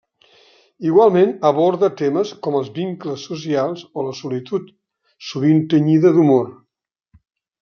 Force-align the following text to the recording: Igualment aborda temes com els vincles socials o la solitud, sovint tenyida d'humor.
Igualment 0.91 1.33
aborda 1.49 1.89
temes 1.99 2.31
com 2.47 2.57
els 2.61 2.71
vincles 2.79 3.27
socials 3.29 3.85
o 3.91 4.07
la 4.09 4.17
solitud, 4.23 4.75
sovint 5.31 5.63
tenyida 5.75 6.15
d'humor. 6.17 6.51